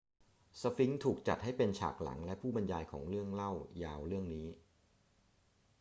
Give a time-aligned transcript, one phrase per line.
[0.59, 3.51] สฟิงซ์ถูกจัดให้เป็นฉากหลังและผู้บรรยายของเรื่องเล่า
[3.83, 4.47] ยาวเรื่องนี้